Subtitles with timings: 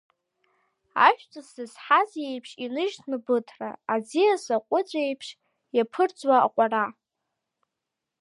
[1.07, 5.27] Ажәҵыс зызҳаз еицш иныжьны быҭра, аӡиас аҟәыҵәеиԥш
[5.75, 6.85] иаԥырҵуа аҟәара…